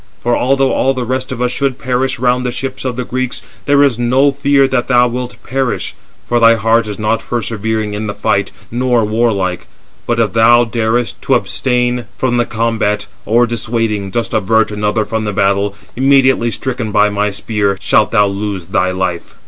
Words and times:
For 0.23 0.35
although 0.35 0.73
all 0.73 0.95
the 0.95 1.03
rest 1.05 1.31
of 1.31 1.43
us 1.43 1.51
should 1.51 1.77
perish 1.77 2.17
round 2.17 2.43
the 2.43 2.49
ships 2.51 2.85
of 2.85 2.95
the 2.95 3.03
Greeks, 3.05 3.43
there 3.67 3.83
is 3.83 3.99
no 3.99 4.31
fear 4.31 4.67
that 4.67 4.87
thou 4.87 5.07
wilt 5.07 5.37
perish, 5.43 5.93
for 6.27 6.39
thy 6.39 6.55
heart 6.55 6.87
is 6.87 6.97
not 6.97 7.19
persevering 7.27 7.93
in 7.93 8.07
the 8.07 8.15
fight, 8.15 8.51
nor 8.71 9.05
warlike. 9.05 9.67
But 10.07 10.19
if 10.19 10.33
thou 10.33 10.63
darest 10.63 11.21
to 11.21 11.35
abstain 11.35 12.05
from 12.17 12.37
the 12.37 12.45
combat, 12.47 13.05
or 13.27 13.45
dissuading, 13.45 14.09
dost 14.09 14.33
avert 14.33 14.71
another 14.71 15.05
from 15.05 15.25
the 15.25 15.33
battle, 15.33 15.75
immediately 15.95 16.49
stricken 16.49 16.91
by 16.91 17.09
my 17.11 17.29
spear, 17.29 17.77
shalt 17.79 18.09
thou 18.11 18.25
lose 18.25 18.65
thy 18.69 18.89
life." 18.89 19.35